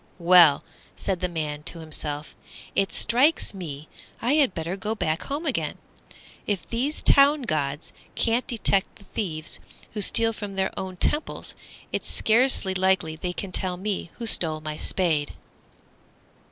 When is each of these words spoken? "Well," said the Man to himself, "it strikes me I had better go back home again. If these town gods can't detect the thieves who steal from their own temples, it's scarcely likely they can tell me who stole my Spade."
"Well," 0.17 0.63
said 0.97 1.19
the 1.19 1.29
Man 1.29 1.61
to 1.61 1.77
himself, 1.77 2.33
"it 2.73 2.91
strikes 2.91 3.53
me 3.53 3.87
I 4.19 4.33
had 4.33 4.55
better 4.55 4.75
go 4.75 4.95
back 4.95 5.21
home 5.25 5.45
again. 5.45 5.77
If 6.47 6.67
these 6.71 7.03
town 7.03 7.43
gods 7.43 7.93
can't 8.15 8.47
detect 8.47 8.95
the 8.95 9.03
thieves 9.03 9.59
who 9.91 10.01
steal 10.01 10.33
from 10.33 10.55
their 10.55 10.73
own 10.75 10.97
temples, 10.97 11.53
it's 11.93 12.09
scarcely 12.09 12.73
likely 12.73 13.15
they 13.15 13.31
can 13.31 13.51
tell 13.51 13.77
me 13.77 14.09
who 14.15 14.25
stole 14.25 14.59
my 14.59 14.75
Spade." 14.75 15.33